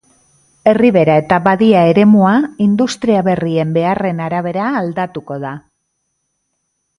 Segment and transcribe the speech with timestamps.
[0.69, 2.31] Erribera eta badia eremua,
[2.65, 5.53] industria berrien beharren arabera aldatuko da.